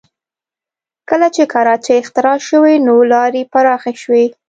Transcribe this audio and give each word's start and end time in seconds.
کله 1.09 1.27
چې 1.35 1.43
کراچۍ 1.53 1.95
اختراع 1.99 2.37
شوې 2.47 2.73
نو 2.85 2.95
لارې 3.11 3.41
پراخه 3.53 3.91
شوې 4.03 4.25